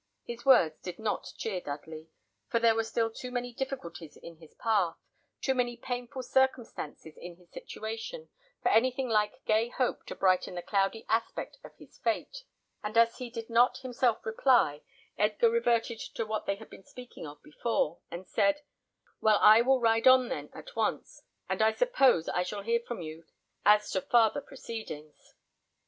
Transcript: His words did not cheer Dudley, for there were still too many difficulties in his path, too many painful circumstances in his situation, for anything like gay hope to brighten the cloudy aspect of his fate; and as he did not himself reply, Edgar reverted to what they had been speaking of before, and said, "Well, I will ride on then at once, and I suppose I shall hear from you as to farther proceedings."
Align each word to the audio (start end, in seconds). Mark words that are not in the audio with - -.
His 0.23 0.47
words 0.47 0.79
did 0.81 0.97
not 0.97 1.31
cheer 1.37 1.61
Dudley, 1.61 2.09
for 2.49 2.59
there 2.59 2.73
were 2.73 2.83
still 2.83 3.11
too 3.11 3.29
many 3.29 3.53
difficulties 3.53 4.17
in 4.17 4.37
his 4.37 4.55
path, 4.55 4.95
too 5.41 5.53
many 5.53 5.77
painful 5.77 6.23
circumstances 6.23 7.15
in 7.17 7.35
his 7.35 7.51
situation, 7.51 8.29
for 8.63 8.69
anything 8.69 9.09
like 9.09 9.45
gay 9.45 9.69
hope 9.69 10.07
to 10.07 10.15
brighten 10.15 10.55
the 10.55 10.63
cloudy 10.63 11.05
aspect 11.07 11.59
of 11.63 11.75
his 11.77 11.99
fate; 11.99 12.45
and 12.81 12.97
as 12.97 13.19
he 13.19 13.29
did 13.29 13.47
not 13.47 13.77
himself 13.77 14.25
reply, 14.25 14.81
Edgar 15.19 15.51
reverted 15.51 15.99
to 16.15 16.25
what 16.25 16.47
they 16.47 16.55
had 16.55 16.71
been 16.71 16.83
speaking 16.83 17.27
of 17.27 17.39
before, 17.43 17.99
and 18.09 18.25
said, 18.25 18.61
"Well, 19.19 19.37
I 19.39 19.61
will 19.61 19.79
ride 19.79 20.07
on 20.07 20.29
then 20.29 20.49
at 20.53 20.75
once, 20.75 21.21
and 21.47 21.61
I 21.61 21.73
suppose 21.73 22.27
I 22.27 22.41
shall 22.41 22.63
hear 22.63 22.79
from 22.79 23.03
you 23.03 23.25
as 23.63 23.91
to 23.91 24.01
farther 24.01 24.41
proceedings." 24.41 25.35